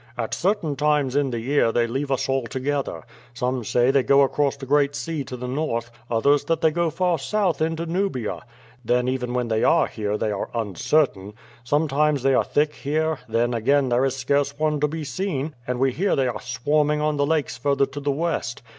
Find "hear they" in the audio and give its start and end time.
15.91-16.27